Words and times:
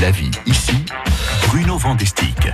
La 0.00 0.10
vie 0.10 0.30
ici, 0.46 0.86
Bruno 1.48 1.76
Vandestick. 1.76 2.48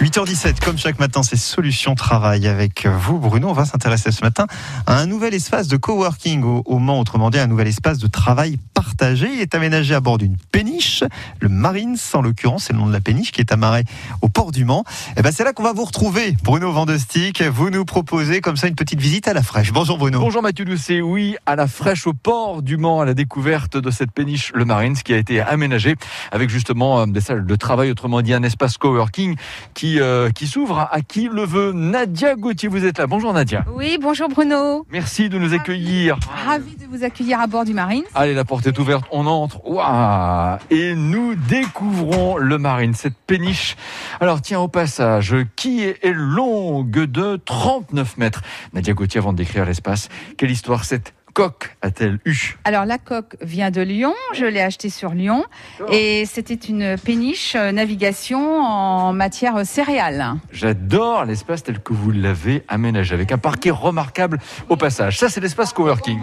8h17, 0.00 0.60
comme 0.60 0.78
chaque 0.78 1.00
matin, 1.00 1.24
c'est 1.24 1.34
Solutions 1.34 1.96
Travail 1.96 2.46
avec 2.46 2.86
vous, 2.86 3.18
Bruno. 3.18 3.48
On 3.48 3.52
va 3.52 3.64
s'intéresser 3.64 4.12
ce 4.12 4.22
matin 4.22 4.46
à 4.86 4.98
un 4.98 5.06
nouvel 5.06 5.34
espace 5.34 5.66
de 5.66 5.76
coworking 5.76 6.44
au 6.44 6.78
Mans, 6.78 7.00
autrement 7.00 7.30
dit, 7.30 7.40
un 7.40 7.48
nouvel 7.48 7.66
espace 7.66 7.98
de 7.98 8.06
travail 8.06 8.60
partagé. 8.82 9.30
Il 9.32 9.40
est 9.40 9.54
aménagé 9.54 9.94
à 9.94 10.00
bord 10.00 10.18
d'une 10.18 10.36
péniche, 10.50 11.04
le 11.40 11.48
Marines 11.48 11.96
en 12.14 12.20
l'occurrence, 12.20 12.64
c'est 12.64 12.72
le 12.72 12.80
nom 12.80 12.86
de 12.86 12.92
la 12.92 13.00
péniche 13.00 13.30
qui 13.30 13.40
est 13.40 13.52
amarrée 13.52 13.84
au 14.22 14.28
port 14.28 14.50
du 14.50 14.64
Mans. 14.64 14.84
Et 15.16 15.22
ben 15.22 15.30
c'est 15.30 15.44
là 15.44 15.52
qu'on 15.52 15.62
va 15.62 15.72
vous 15.72 15.84
retrouver, 15.84 16.36
Bruno 16.42 16.72
Vandestick. 16.72 17.42
Vous 17.42 17.70
nous 17.70 17.84
proposez 17.84 18.40
comme 18.40 18.56
ça 18.56 18.66
une 18.66 18.74
petite 18.74 19.00
visite 19.00 19.28
à 19.28 19.34
la 19.34 19.42
fraîche. 19.42 19.72
Bonjour 19.72 19.98
Bruno. 19.98 20.18
Bonjour 20.18 20.42
Mathieu 20.42 20.64
Doucet, 20.64 21.00
oui, 21.00 21.36
à 21.46 21.54
la 21.54 21.68
fraîche 21.68 22.08
au 22.08 22.12
port 22.12 22.62
du 22.62 22.76
Mans, 22.76 23.00
à 23.00 23.04
la 23.04 23.14
découverte 23.14 23.76
de 23.76 23.90
cette 23.92 24.10
péniche, 24.10 24.50
le 24.54 24.64
Marines, 24.64 24.96
qui 24.96 25.14
a 25.14 25.16
été 25.16 25.40
aménagée 25.40 25.94
avec 26.32 26.50
justement 26.50 27.00
euh, 27.00 27.06
des 27.06 27.20
salles 27.20 27.46
de 27.46 27.54
travail, 27.54 27.90
autrement 27.92 28.20
dit 28.20 28.34
un 28.34 28.42
espace 28.42 28.78
coworking 28.78 29.36
qui, 29.74 30.00
euh, 30.00 30.30
qui 30.30 30.48
s'ouvre 30.48 30.88
à 30.90 31.00
qui 31.02 31.28
le 31.32 31.44
veut. 31.44 31.72
Nadia 31.72 32.34
Gauthier, 32.34 32.68
vous 32.68 32.84
êtes 32.84 32.98
là. 32.98 33.06
Bonjour 33.06 33.32
Nadia. 33.32 33.64
Oui, 33.74 33.96
bonjour 34.00 34.28
Bruno. 34.28 34.84
Merci 34.90 35.28
de 35.28 35.38
nous 35.38 35.54
accueillir. 35.54 36.18
Ravi 36.46 36.74
de 36.76 36.86
vous 36.86 37.04
accueillir 37.04 37.38
à 37.38 37.46
bord 37.46 37.64
du 37.64 37.74
Marine. 37.74 38.02
Allez, 38.14 38.34
la 38.34 38.44
porte 38.44 38.71
est 38.72 38.78
ouverte, 38.78 39.04
on 39.10 39.26
entre. 39.26 39.64
Waouh 39.66 40.58
Et 40.70 40.94
nous 40.94 41.34
découvrons 41.34 42.36
le 42.36 42.58
Marine, 42.58 42.94
cette 42.94 43.16
péniche. 43.26 43.76
Alors 44.20 44.40
tiens, 44.40 44.60
au 44.60 44.68
passage, 44.68 45.36
qui 45.56 45.82
est 45.82 45.98
longue 46.04 47.04
de 47.04 47.36
39 47.36 48.16
mètres? 48.16 48.42
Nadia 48.72 48.94
Gauthier, 48.94 49.18
avant 49.18 49.32
de 49.32 49.38
décrire 49.38 49.64
l'espace, 49.64 50.08
quelle 50.38 50.50
histoire 50.50 50.84
cette 50.84 51.12
coque 51.32 51.76
a-t-elle 51.82 52.18
eu 52.24 52.56
Alors 52.64 52.84
la 52.84 52.98
coque 52.98 53.36
vient 53.40 53.70
de 53.70 53.80
Lyon, 53.80 54.14
je 54.34 54.44
l'ai 54.44 54.60
achetée 54.60 54.90
sur 54.90 55.10
Lyon 55.10 55.44
et 55.90 56.24
c'était 56.26 56.54
une 56.54 56.96
péniche 56.98 57.54
euh, 57.56 57.72
navigation 57.72 58.60
en 58.60 59.12
matière 59.12 59.66
céréales. 59.66 60.34
J'adore 60.52 61.24
l'espace 61.24 61.62
tel 61.62 61.80
que 61.80 61.92
vous 61.92 62.10
l'avez 62.10 62.64
aménagé, 62.68 63.14
avec 63.14 63.32
un 63.32 63.38
parquet 63.38 63.70
remarquable 63.70 64.38
au 64.68 64.76
passage. 64.76 65.18
Ça, 65.18 65.28
c'est 65.28 65.40
l'espace 65.40 65.72
coworking. 65.72 66.20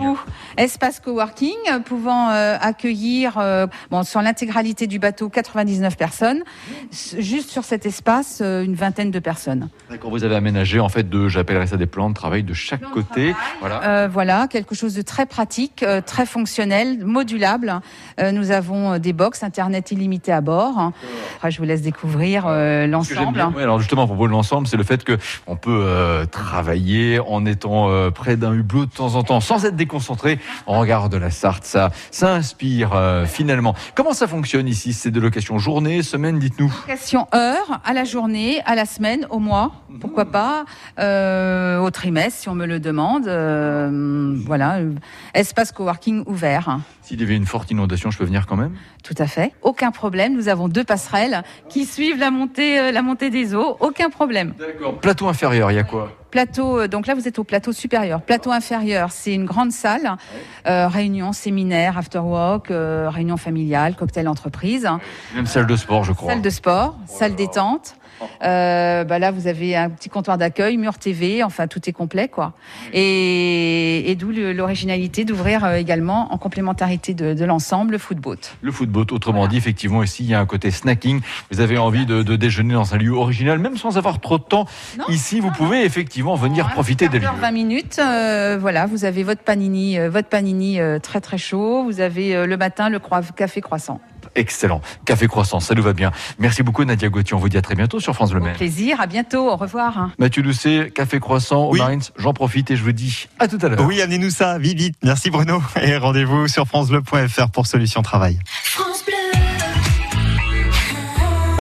Espace 0.57 0.99
coworking 0.99 1.55
pouvant 1.85 2.29
euh, 2.29 2.57
accueillir 2.59 3.37
euh, 3.37 3.67
bon, 3.89 4.03
sur 4.03 4.21
l'intégralité 4.21 4.87
du 4.87 4.99
bateau 4.99 5.29
99 5.29 5.97
personnes, 5.97 6.43
juste 6.91 7.49
sur 7.49 7.63
cet 7.63 7.85
espace 7.85 8.39
euh, 8.41 8.63
une 8.63 8.75
vingtaine 8.75 9.11
de 9.11 9.19
personnes. 9.19 9.69
D'accord, 9.89 10.11
vous 10.11 10.23
avez 10.23 10.35
aménagé 10.35 10.79
en 10.79 10.89
fait 10.89 11.09
de, 11.09 11.27
j'appellerais 11.27 11.67
ça 11.67 11.77
des 11.77 11.85
plans 11.85 12.09
de 12.09 12.15
travail 12.15 12.43
de 12.43 12.53
chaque 12.53 12.87
côté. 12.91 13.35
Voilà. 13.59 14.07
Voilà, 14.07 14.47
quelque 14.47 14.75
chose 14.75 14.93
de 14.93 14.98
très 15.03 15.25
pratique, 15.25 15.83
euh, 15.83 16.01
très 16.01 16.25
fonctionnel, 16.25 17.05
modulable. 17.05 17.81
Euh, 18.19 18.31
nous 18.31 18.51
avons 18.51 18.93
euh, 18.93 18.99
des 18.99 19.13
box 19.13 19.43
internet 19.43 19.91
illimité 19.91 20.31
à 20.31 20.41
bord. 20.41 20.91
Après, 21.37 21.51
je 21.51 21.57
vous 21.57 21.65
laisse 21.65 21.81
découvrir 21.81 22.47
l'ensemble. 22.87 23.43
oui, 23.55 23.63
alors 23.63 23.79
justement, 23.79 24.03
à 24.03 24.07
propos 24.07 24.27
de 24.27 24.31
l'ensemble, 24.31 24.67
c'est 24.67 24.77
le 24.77 24.83
fait 24.83 25.03
que 25.03 25.17
on 25.47 25.55
peut 25.55 25.83
euh, 25.85 26.25
travailler 26.25 27.19
en 27.19 27.45
étant 27.45 27.89
euh, 27.89 28.11
près 28.11 28.35
d'un 28.35 28.53
hublot 28.53 28.85
de 28.85 28.91
temps 28.91 29.15
en 29.15 29.23
temps, 29.23 29.39
sans 29.39 29.65
être 29.65 29.75
déconcentré. 29.75 30.39
On 30.67 30.79
regarde 30.79 31.13
la 31.15 31.29
Sarthe, 31.31 31.65
ça, 31.65 31.91
ça 32.11 32.33
inspire 32.33 32.91
euh, 32.93 33.25
finalement. 33.25 33.75
Comment 33.95 34.13
ça 34.13 34.27
fonctionne 34.27 34.67
ici 34.67 34.93
C'est 34.93 35.11
de 35.11 35.19
location 35.19 35.57
journée, 35.57 36.03
semaine, 36.03 36.39
dites-nous. 36.39 36.73
Location 36.87 37.27
heure, 37.33 37.81
à 37.85 37.93
la 37.93 38.03
journée, 38.03 38.61
à 38.65 38.75
la 38.75 38.85
semaine, 38.85 39.27
au 39.29 39.39
mois, 39.39 39.71
pourquoi 39.99 40.25
pas, 40.25 40.65
euh, 40.99 41.79
au 41.79 41.89
trimestre 41.91 42.41
si 42.41 42.49
on 42.49 42.55
me 42.55 42.65
le 42.65 42.79
demande. 42.79 43.25
Voilà, 44.45 44.79
espace 45.33 45.71
coworking 45.71 46.23
ouvert, 46.25 46.79
S'il 47.01 47.19
y 47.19 47.23
avait 47.23 47.35
une 47.35 47.45
forte 47.45 47.71
inondation, 47.71 48.11
je 48.11 48.17
peux 48.17 48.25
venir 48.25 48.45
quand 48.45 48.55
même? 48.57 48.73
Tout 49.03 49.15
à 49.17 49.27
fait. 49.27 49.53
Aucun 49.61 49.91
problème. 49.91 50.33
Nous 50.35 50.47
avons 50.49 50.67
deux 50.67 50.83
passerelles 50.83 51.43
qui 51.69 51.85
suivent 51.85 52.19
la 52.19 52.31
montée, 52.31 52.79
euh, 52.79 52.91
la 52.91 53.01
montée 53.01 53.29
des 53.29 53.55
eaux. 53.55 53.77
Aucun 53.79 54.09
problème. 54.09 54.53
D'accord. 54.59 54.99
Plateau 54.99 55.27
inférieur, 55.27 55.71
il 55.71 55.75
y 55.75 55.79
a 55.79 55.83
quoi? 55.83 56.11
Plateau, 56.31 56.81
euh, 56.81 56.87
donc 56.87 57.07
là 57.07 57.15
vous 57.15 57.27
êtes 57.27 57.39
au 57.39 57.43
plateau 57.43 57.71
supérieur. 57.71 58.21
Plateau 58.21 58.51
inférieur, 58.51 59.11
c'est 59.11 59.33
une 59.33 59.45
grande 59.45 59.71
salle, 59.71 60.15
euh, 60.67 60.87
réunion, 60.87 61.33
séminaire, 61.33 61.97
after 61.97 62.19
work, 62.19 62.69
euh, 62.69 63.09
réunion 63.09 63.37
familiale, 63.37 63.95
cocktail 63.95 64.27
entreprise, 64.27 64.87
Même 65.33 65.47
salle 65.47 65.65
de 65.65 65.75
sport, 65.75 66.03
je 66.03 66.13
crois. 66.13 66.31
salle 66.31 66.41
de 66.43 66.49
sport, 66.51 66.97
salle 67.07 67.35
détente. 67.35 67.95
Euh, 68.43 69.03
bah 69.03 69.19
là 69.19 69.31
vous 69.31 69.47
avez 69.47 69.75
un 69.75 69.89
petit 69.89 70.09
comptoir 70.09 70.37
d'accueil, 70.37 70.77
mur 70.77 70.97
TV, 70.97 71.43
enfin 71.43 71.67
tout 71.67 71.89
est 71.89 71.93
complet 71.93 72.27
quoi. 72.27 72.53
Et, 72.93 74.09
et 74.11 74.15
d'où 74.15 74.31
l'originalité 74.31 75.25
d'ouvrir 75.25 75.63
euh, 75.63 75.75
également 75.75 76.33
en 76.33 76.37
complémentarité 76.37 77.13
de, 77.13 77.33
de 77.33 77.45
l'ensemble 77.45 77.91
le 77.91 77.97
footboat. 77.97 78.37
Le 78.61 78.71
football, 78.71 79.05
autrement 79.11 79.47
dit, 79.47 79.57
effectivement, 79.57 80.03
ici, 80.03 80.23
il 80.23 80.29
y 80.29 80.33
a 80.33 80.39
un 80.39 80.45
côté 80.45 80.71
snacking. 80.71 81.21
Vous 81.51 81.59
avez 81.61 81.77
envie 81.77 82.05
de, 82.05 82.23
de 82.23 82.35
déjeuner 82.35 82.73
dans 82.73 82.93
un 82.93 82.97
lieu 82.97 83.11
original, 83.11 83.59
même 83.59 83.77
sans 83.77 83.97
avoir 83.97 84.19
trop 84.19 84.37
de 84.37 84.43
temps. 84.43 84.65
Non, 84.97 85.05
ici, 85.09 85.39
vous 85.39 85.51
pouvez 85.51 85.83
effectivement 85.83 86.35
venir 86.35 86.69
profiter 86.69 87.09
des 87.09 87.19
lieux. 87.19 87.25
d'heure, 87.25 87.35
20 87.35 87.51
minutes, 87.51 87.99
euh, 87.99 88.57
voilà, 88.59 88.85
vous 88.85 89.05
avez 89.05 89.23
votre 89.23 89.41
panini, 89.41 89.97
votre 90.07 90.29
panini 90.29 90.79
euh, 90.79 90.99
très 90.99 91.21
très 91.21 91.37
chaud. 91.37 91.83
Vous 91.83 91.99
avez 92.01 92.45
le 92.45 92.57
matin 92.57 92.89
le 92.89 92.99
café 93.35 93.61
croissant. 93.61 93.99
Excellent. 94.35 94.81
Café 95.05 95.27
croissant, 95.27 95.59
ça 95.59 95.73
nous 95.75 95.83
va 95.83 95.93
bien. 95.93 96.11
Merci 96.39 96.63
beaucoup, 96.63 96.83
Nadia 96.85 97.09
Gauthier. 97.09 97.33
On 97.35 97.39
vous 97.39 97.49
dit 97.49 97.57
à 97.57 97.61
très 97.61 97.75
bientôt 97.75 97.99
sur 97.99 98.13
France 98.13 98.31
Bleu 98.31 98.41
Au 98.41 98.43
Maine. 98.43 98.55
plaisir, 98.55 99.01
à 99.01 99.07
bientôt, 99.07 99.49
au 99.51 99.55
revoir. 99.55 100.09
Mathieu 100.19 100.41
Doucet, 100.43 100.91
café 100.93 101.19
croissant 101.19 101.69
Oui. 101.69 101.79
Marines. 101.79 102.01
J'en 102.17 102.33
profite 102.33 102.71
et 102.71 102.75
je 102.75 102.83
vous 102.83 102.91
dis 102.91 103.27
à 103.39 103.47
tout 103.47 103.57
à 103.61 103.69
l'heure. 103.69 103.81
Oui, 103.85 104.01
amenez-nous 104.01 104.29
ça, 104.29 104.57
vite, 104.57 104.77
vite. 104.77 104.95
Merci 105.03 105.29
Bruno. 105.29 105.61
Et 105.81 105.97
rendez-vous 105.97 106.47
sur 106.47 106.65
francebleu.fr 106.67 107.49
pour 107.51 107.67
Solutions 107.67 108.01
Travail. 108.01 108.39
France 108.45 108.45
Bleu. 108.45 108.68